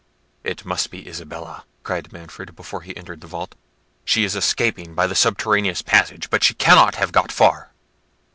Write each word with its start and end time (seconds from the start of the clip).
"It 0.43 0.65
must 0.65 0.89
be 0.89 1.07
Isabella," 1.07 1.63
cried 1.83 2.11
Manfred, 2.11 2.55
before 2.55 2.81
he 2.81 2.97
entered 2.97 3.21
the 3.21 3.27
vault. 3.27 3.53
"She 4.03 4.23
is 4.23 4.35
escaping 4.35 4.95
by 4.95 5.05
the 5.05 5.13
subterraneous 5.13 5.83
passage, 5.83 6.31
but 6.31 6.43
she 6.43 6.55
cannot 6.55 6.95
have 6.95 7.11
got 7.11 7.31
far." 7.31 7.71